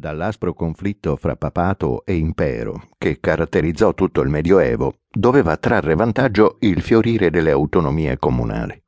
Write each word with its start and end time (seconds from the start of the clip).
dall'aspro 0.00 0.52
conflitto 0.54 1.14
fra 1.14 1.36
papato 1.36 2.04
e 2.04 2.14
impero 2.14 2.88
che 2.98 3.20
caratterizzò 3.20 3.94
tutto 3.94 4.22
il 4.22 4.28
Medioevo, 4.28 4.94
doveva 5.08 5.56
trarre 5.56 5.94
vantaggio 5.94 6.56
il 6.60 6.80
fiorire 6.80 7.30
delle 7.30 7.52
autonomie 7.52 8.18
comunali. 8.18 8.82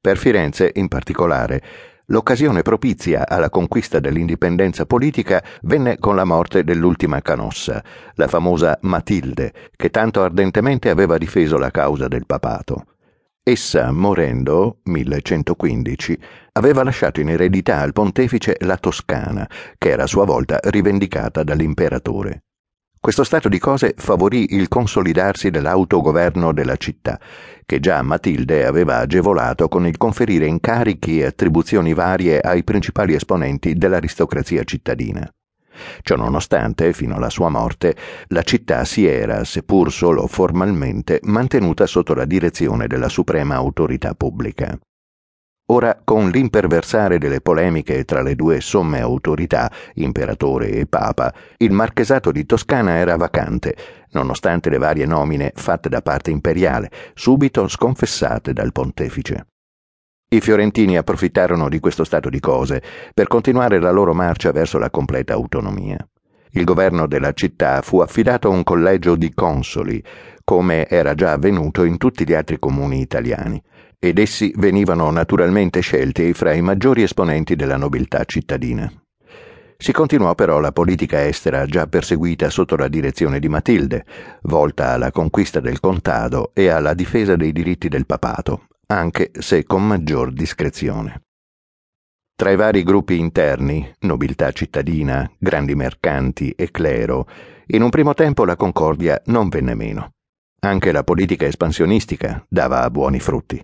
Per 0.00 0.16
Firenze, 0.16 0.70
in 0.74 0.86
particolare, 0.86 1.62
l'occasione 2.06 2.62
propizia 2.62 3.26
alla 3.26 3.50
conquista 3.50 3.98
dell'indipendenza 3.98 4.86
politica 4.86 5.42
venne 5.62 5.98
con 5.98 6.14
la 6.14 6.24
morte 6.24 6.62
dell'ultima 6.62 7.20
canossa, 7.20 7.82
la 8.14 8.28
famosa 8.28 8.78
Matilde, 8.82 9.52
che 9.74 9.90
tanto 9.90 10.22
ardentemente 10.22 10.90
aveva 10.90 11.18
difeso 11.18 11.58
la 11.58 11.72
causa 11.72 12.06
del 12.06 12.26
papato. 12.26 12.84
Essa, 13.50 13.90
morendo, 13.92 14.80
1115, 14.82 16.18
aveva 16.52 16.82
lasciato 16.82 17.22
in 17.22 17.30
eredità 17.30 17.80
al 17.80 17.94
pontefice 17.94 18.58
la 18.60 18.76
Toscana, 18.76 19.48
che 19.78 19.88
era 19.88 20.02
a 20.02 20.06
sua 20.06 20.26
volta 20.26 20.58
rivendicata 20.64 21.42
dall'imperatore. 21.44 22.42
Questo 23.00 23.24
stato 23.24 23.48
di 23.48 23.58
cose 23.58 23.94
favorì 23.96 24.54
il 24.54 24.68
consolidarsi 24.68 25.48
dell'autogoverno 25.48 26.52
della 26.52 26.76
città, 26.76 27.18
che 27.64 27.80
già 27.80 28.02
Matilde 28.02 28.66
aveva 28.66 28.98
agevolato 28.98 29.66
con 29.68 29.86
il 29.86 29.96
conferire 29.96 30.44
incarichi 30.44 31.20
e 31.20 31.24
attribuzioni 31.24 31.94
varie 31.94 32.40
ai 32.40 32.62
principali 32.64 33.14
esponenti 33.14 33.76
dell'aristocrazia 33.76 34.62
cittadina. 34.62 35.26
Ciononostante, 36.02 36.92
fino 36.92 37.16
alla 37.16 37.30
sua 37.30 37.48
morte, 37.48 37.96
la 38.28 38.42
città 38.42 38.84
si 38.84 39.06
era, 39.06 39.44
seppur 39.44 39.92
solo 39.92 40.26
formalmente, 40.26 41.20
mantenuta 41.24 41.86
sotto 41.86 42.14
la 42.14 42.24
direzione 42.24 42.86
della 42.86 43.08
suprema 43.08 43.54
autorità 43.54 44.14
pubblica. 44.14 44.78
Ora, 45.70 46.00
con 46.02 46.30
l'imperversare 46.30 47.18
delle 47.18 47.42
polemiche 47.42 48.06
tra 48.06 48.22
le 48.22 48.34
due 48.34 48.62
somme 48.62 49.00
autorità, 49.00 49.70
imperatore 49.94 50.70
e 50.70 50.86
papa, 50.86 51.32
il 51.58 51.72
marchesato 51.72 52.32
di 52.32 52.46
Toscana 52.46 52.96
era 52.96 53.16
vacante, 53.16 53.76
nonostante 54.12 54.70
le 54.70 54.78
varie 54.78 55.04
nomine 55.04 55.52
fatte 55.54 55.90
da 55.90 56.00
parte 56.00 56.30
imperiale, 56.30 56.90
subito 57.12 57.68
sconfessate 57.68 58.54
dal 58.54 58.72
pontefice. 58.72 59.44
I 60.30 60.42
fiorentini 60.42 60.98
approfittarono 60.98 61.70
di 61.70 61.80
questo 61.80 62.04
stato 62.04 62.28
di 62.28 62.38
cose 62.38 62.82
per 63.14 63.28
continuare 63.28 63.80
la 63.80 63.90
loro 63.90 64.12
marcia 64.12 64.52
verso 64.52 64.76
la 64.76 64.90
completa 64.90 65.32
autonomia. 65.32 65.96
Il 66.50 66.64
governo 66.64 67.06
della 67.06 67.32
città 67.32 67.80
fu 67.80 68.00
affidato 68.00 68.48
a 68.48 68.50
un 68.50 68.62
collegio 68.62 69.16
di 69.16 69.32
consoli, 69.32 70.04
come 70.44 70.86
era 70.86 71.14
già 71.14 71.32
avvenuto 71.32 71.82
in 71.84 71.96
tutti 71.96 72.26
gli 72.26 72.34
altri 72.34 72.58
comuni 72.58 73.00
italiani, 73.00 73.62
ed 73.98 74.18
essi 74.18 74.52
venivano 74.56 75.10
naturalmente 75.10 75.80
scelti 75.80 76.34
fra 76.34 76.52
i 76.52 76.60
maggiori 76.60 77.02
esponenti 77.02 77.56
della 77.56 77.78
nobiltà 77.78 78.22
cittadina. 78.24 78.92
Si 79.78 79.92
continuò 79.92 80.34
però 80.34 80.60
la 80.60 80.72
politica 80.72 81.26
estera 81.26 81.64
già 81.64 81.86
perseguita 81.86 82.50
sotto 82.50 82.76
la 82.76 82.88
direzione 82.88 83.38
di 83.38 83.48
Matilde, 83.48 84.04
volta 84.42 84.90
alla 84.90 85.10
conquista 85.10 85.60
del 85.60 85.80
contado 85.80 86.50
e 86.52 86.68
alla 86.68 86.92
difesa 86.92 87.34
dei 87.34 87.52
diritti 87.52 87.88
del 87.88 88.04
papato, 88.04 88.66
anche 88.90 89.32
se 89.38 89.64
con 89.64 89.86
maggior 89.86 90.32
discrezione. 90.32 91.20
Tra 92.34 92.50
i 92.50 92.56
vari 92.56 92.82
gruppi 92.82 93.18
interni, 93.18 93.92
nobiltà 94.00 94.50
cittadina, 94.52 95.30
grandi 95.36 95.74
mercanti 95.74 96.52
e 96.52 96.70
clero, 96.70 97.28
in 97.66 97.82
un 97.82 97.90
primo 97.90 98.14
tempo 98.14 98.46
la 98.46 98.56
concordia 98.56 99.20
non 99.26 99.50
venne 99.50 99.74
meno. 99.74 100.12
Anche 100.60 100.90
la 100.90 101.04
politica 101.04 101.44
espansionistica 101.44 102.42
dava 102.48 102.88
buoni 102.90 103.20
frutti. 103.20 103.62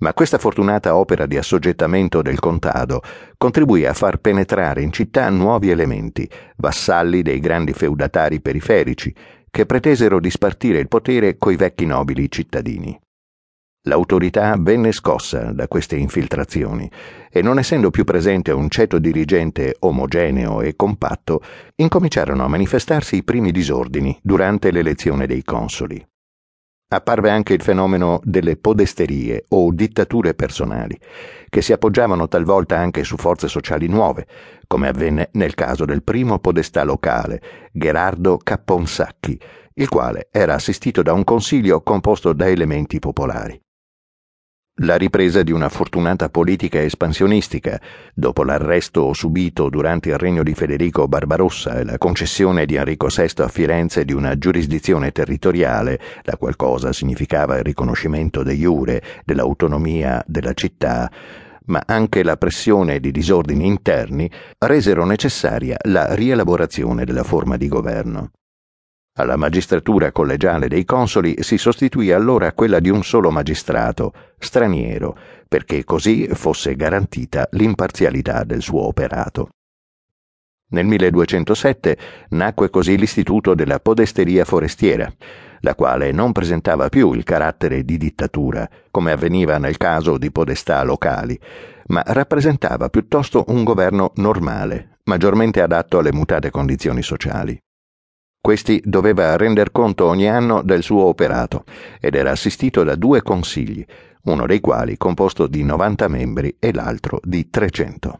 Ma 0.00 0.12
questa 0.12 0.36
fortunata 0.36 0.94
opera 0.94 1.24
di 1.24 1.38
assoggettamento 1.38 2.20
del 2.20 2.38
contado 2.38 3.02
contribuì 3.38 3.86
a 3.86 3.94
far 3.94 4.18
penetrare 4.18 4.82
in 4.82 4.92
città 4.92 5.30
nuovi 5.30 5.70
elementi, 5.70 6.28
vassalli 6.56 7.22
dei 7.22 7.40
grandi 7.40 7.72
feudatari 7.72 8.40
periferici, 8.40 9.14
che 9.50 9.64
pretesero 9.64 10.20
di 10.20 10.30
spartire 10.30 10.78
il 10.78 10.88
potere 10.88 11.38
coi 11.38 11.56
vecchi 11.56 11.86
nobili 11.86 12.30
cittadini. 12.30 12.98
L'autorità 13.84 14.56
venne 14.58 14.92
scossa 14.92 15.52
da 15.52 15.66
queste 15.66 15.96
infiltrazioni 15.96 16.90
e 17.30 17.40
non 17.40 17.58
essendo 17.58 17.88
più 17.88 18.04
presente 18.04 18.52
un 18.52 18.68
ceto 18.68 18.98
dirigente 18.98 19.76
omogeneo 19.78 20.60
e 20.60 20.76
compatto, 20.76 21.40
incominciarono 21.76 22.44
a 22.44 22.48
manifestarsi 22.48 23.16
i 23.16 23.24
primi 23.24 23.50
disordini 23.52 24.18
durante 24.22 24.70
l'elezione 24.70 25.26
dei 25.26 25.42
consoli. 25.42 26.06
Apparve 26.92 27.30
anche 27.30 27.54
il 27.54 27.62
fenomeno 27.62 28.20
delle 28.22 28.58
podesterie 28.58 29.46
o 29.48 29.72
dittature 29.72 30.34
personali, 30.34 30.98
che 31.48 31.62
si 31.62 31.72
appoggiavano 31.72 32.28
talvolta 32.28 32.76
anche 32.76 33.02
su 33.02 33.16
forze 33.16 33.48
sociali 33.48 33.86
nuove, 33.86 34.26
come 34.66 34.88
avvenne 34.88 35.30
nel 35.32 35.54
caso 35.54 35.86
del 35.86 36.02
primo 36.02 36.38
podestà 36.38 36.84
locale, 36.84 37.40
Gerardo 37.72 38.36
Capponsacchi, 38.36 39.40
il 39.72 39.88
quale 39.88 40.28
era 40.30 40.52
assistito 40.52 41.00
da 41.00 41.14
un 41.14 41.24
consiglio 41.24 41.80
composto 41.80 42.34
da 42.34 42.46
elementi 42.46 42.98
popolari 42.98 43.58
la 44.82 44.96
ripresa 44.96 45.42
di 45.42 45.52
una 45.52 45.68
fortunata 45.68 46.28
politica 46.28 46.80
espansionistica, 46.80 47.80
dopo 48.14 48.44
l'arresto 48.44 49.12
subito 49.12 49.68
durante 49.68 50.10
il 50.10 50.18
regno 50.18 50.42
di 50.42 50.54
Federico 50.54 51.06
Barbarossa 51.06 51.78
e 51.78 51.84
la 51.84 51.98
concessione 51.98 52.64
di 52.66 52.76
Enrico 52.76 53.08
VI 53.08 53.42
a 53.42 53.48
Firenze 53.48 54.04
di 54.04 54.12
una 54.12 54.38
giurisdizione 54.38 55.12
territoriale, 55.12 56.00
la 56.22 56.36
qual 56.36 56.56
cosa 56.56 56.92
significava 56.92 57.58
il 57.58 57.64
riconoscimento 57.64 58.42
de 58.42 58.54
iure 58.54 59.02
dell'autonomia 59.24 60.22
della 60.26 60.54
città, 60.54 61.10
ma 61.66 61.82
anche 61.84 62.22
la 62.22 62.36
pressione 62.36 63.00
di 63.00 63.10
disordini 63.10 63.66
interni 63.66 64.30
resero 64.58 65.04
necessaria 65.04 65.76
la 65.82 66.14
rielaborazione 66.14 67.04
della 67.04 67.22
forma 67.22 67.56
di 67.56 67.68
governo. 67.68 68.30
Alla 69.14 69.36
magistratura 69.36 70.12
collegiale 70.12 70.68
dei 70.68 70.84
consoli 70.84 71.42
si 71.42 71.58
sostituì 71.58 72.12
allora 72.12 72.52
quella 72.52 72.78
di 72.78 72.90
un 72.90 73.02
solo 73.02 73.30
magistrato, 73.30 74.12
straniero, 74.38 75.16
perché 75.48 75.84
così 75.84 76.28
fosse 76.28 76.76
garantita 76.76 77.48
l'imparzialità 77.52 78.44
del 78.44 78.62
suo 78.62 78.86
operato. 78.86 79.48
Nel 80.70 80.86
1207 80.86 81.98
nacque 82.30 82.70
così 82.70 82.96
l'istituto 82.96 83.54
della 83.54 83.80
podesteria 83.80 84.44
forestiera, 84.44 85.12
la 85.62 85.74
quale 85.74 86.12
non 86.12 86.30
presentava 86.30 86.88
più 86.88 87.12
il 87.12 87.24
carattere 87.24 87.84
di 87.84 87.98
dittatura, 87.98 88.68
come 88.92 89.10
avveniva 89.10 89.58
nel 89.58 89.76
caso 89.76 90.16
di 90.16 90.30
podestà 90.30 90.82
locali, 90.84 91.38
ma 91.86 92.04
rappresentava 92.06 92.88
piuttosto 92.88 93.44
un 93.48 93.64
governo 93.64 94.12
normale, 94.16 94.98
maggiormente 95.04 95.60
adatto 95.60 95.98
alle 95.98 96.12
mutate 96.12 96.50
condizioni 96.50 97.02
sociali. 97.02 97.60
Questi 98.40 98.80
doveva 98.84 99.36
render 99.36 99.70
conto 99.70 100.06
ogni 100.06 100.26
anno 100.26 100.62
del 100.62 100.82
suo 100.82 101.04
operato 101.04 101.64
ed 102.00 102.14
era 102.14 102.30
assistito 102.30 102.82
da 102.82 102.96
due 102.96 103.22
consigli, 103.22 103.84
uno 104.22 104.46
dei 104.46 104.60
quali 104.60 104.96
composto 104.96 105.46
di 105.46 105.62
90 105.62 106.08
membri 106.08 106.56
e 106.58 106.72
l'altro 106.72 107.20
di 107.22 107.50
300. 107.50 108.18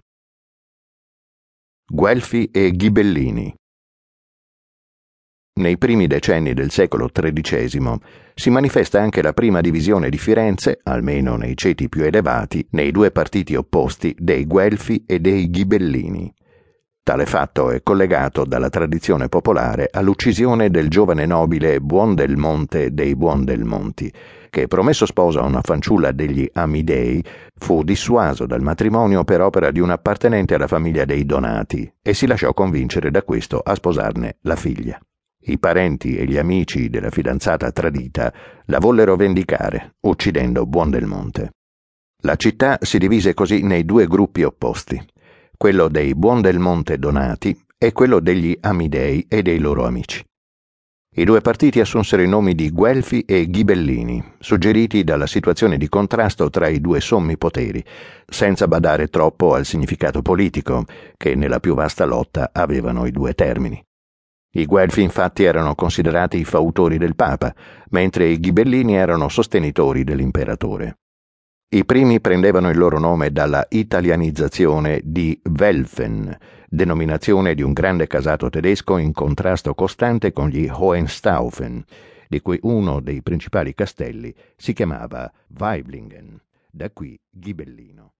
Guelfi 1.91 2.50
e 2.53 2.70
Ghibellini 2.70 3.54
Nei 5.60 5.76
primi 5.78 6.06
decenni 6.06 6.54
del 6.54 6.70
secolo 6.70 7.08
XIII 7.08 7.98
si 8.34 8.50
manifesta 8.50 9.00
anche 9.00 9.22
la 9.22 9.32
prima 9.32 9.60
divisione 9.60 10.08
di 10.08 10.16
Firenze, 10.19 10.81
almeno 10.84 11.37
nei 11.37 11.56
ceti 11.56 11.88
più 11.88 12.04
elevati, 12.04 12.66
nei 12.70 12.91
due 12.92 13.10
partiti 13.10 13.54
opposti 13.56 14.14
dei 14.19 14.47
Guelfi 14.47 15.04
e 15.06 15.19
dei 15.19 15.50
Ghibellini. 15.50 16.32
Tale 17.03 17.25
fatto 17.25 17.71
è 17.71 17.83
collegato 17.83 18.44
dalla 18.44 18.69
tradizione 18.69 19.28
popolare 19.28 19.88
all'uccisione 19.91 20.69
del 20.69 20.88
giovane 20.88 21.25
nobile 21.25 21.81
Buondelmonte 21.81 22.93
dei 22.93 23.16
Buondelmonti, 23.16 24.12
che 24.50 24.69
promesso 24.69 25.06
sposa 25.06 25.41
a 25.41 25.47
una 25.47 25.62
fanciulla 25.62 26.12
degli 26.12 26.49
Amidei, 26.53 27.25
fu 27.56 27.83
dissuaso 27.83 28.44
dal 28.44 28.61
matrimonio 28.61 29.25
per 29.25 29.41
opera 29.41 29.71
di 29.71 29.81
un 29.81 29.91
appartenente 29.91 30.55
alla 30.55 30.66
famiglia 30.66 31.06
dei 31.06 31.25
Donati 31.25 31.91
e 32.03 32.12
si 32.12 32.27
lasciò 32.27 32.53
convincere 32.53 33.11
da 33.11 33.23
questo 33.23 33.61
a 33.61 33.75
sposarne 33.75 34.37
la 34.43 34.56
figlia. 34.56 35.00
I 35.43 35.58
parenti 35.58 36.17
e 36.17 36.26
gli 36.26 36.37
amici 36.37 36.91
della 36.91 37.11
fidanzata 37.11 37.73
tradita 37.73 38.32
la 38.67 38.79
vollero 38.79 39.17
vendicare, 39.17 39.94
uccidendo 40.00 40.67
Buondelmonte. 40.67 41.50
La 42.25 42.37
città 42.37 42.76
si 42.82 42.99
divise 42.99 43.32
così 43.32 43.62
nei 43.62 43.87
due 43.87 44.06
gruppi 44.06 44.43
opposti 44.43 45.02
quello 45.62 45.89
dei 45.89 46.15
Buondelmonte 46.15 46.99
Donati 46.99 47.55
e 47.77 47.93
quello 47.93 48.21
degli 48.21 48.57
Amidei 48.62 49.27
e 49.29 49.43
dei 49.43 49.59
loro 49.59 49.85
amici. 49.85 50.25
I 51.17 51.25
due 51.25 51.43
partiti 51.43 51.81
assunsero 51.81 52.23
i 52.23 52.29
nomi 52.29 52.55
di 52.55 52.71
Guelfi 52.71 53.27
e 53.27 53.45
Ghibellini, 53.45 54.37
suggeriti 54.39 55.05
dalla 55.05 55.27
situazione 55.27 55.77
di 55.77 55.87
contrasto 55.91 56.49
tra 56.49 56.67
i 56.69 56.81
due 56.81 57.03
sommi 57.03 57.37
poteri, 57.37 57.85
senza 58.27 58.67
badare 58.69 59.09
troppo 59.09 59.53
al 59.53 59.67
significato 59.67 60.23
politico 60.23 60.87
che 61.19 61.35
nella 61.35 61.61
più 61.61 61.75
vasta 61.75 62.07
lotta 62.07 62.53
avevano 62.55 63.05
i 63.05 63.11
due 63.11 63.35
termini. 63.35 63.79
I 64.53 64.65
Guelfi 64.65 65.03
infatti 65.03 65.45
erano 65.45 65.75
considerati 65.75 66.39
i 66.39 66.45
fautori 66.47 66.97
del 66.97 67.15
Papa, 67.15 67.55
mentre 67.91 68.29
i 68.29 68.41
Ghibellini 68.41 68.97
erano 68.97 69.29
sostenitori 69.29 70.05
dell'imperatore. 70.05 71.00
I 71.72 71.84
primi 71.84 72.20
prendevano 72.20 72.69
il 72.69 72.76
loro 72.76 72.99
nome 72.99 73.31
dalla 73.31 73.64
italianizzazione 73.69 75.00
di 75.05 75.40
Welfen, 75.56 76.37
denominazione 76.69 77.55
di 77.55 77.62
un 77.62 77.72
grande 77.72 78.08
casato 78.08 78.50
tedesco 78.50 78.99
in 78.99 79.12
contrasto 79.12 79.72
costante 79.75 80.32
con 80.32 80.49
gli 80.49 80.69
Hohenstaufen, 80.69 81.84
di 82.26 82.40
cui 82.40 82.58
uno 82.62 82.99
dei 82.99 83.22
principali 83.22 83.72
castelli 83.72 84.34
si 84.56 84.72
chiamava 84.72 85.31
Weiblingen, 85.56 86.43
da 86.72 86.90
qui 86.90 87.17
Ghibellino. 87.31 88.14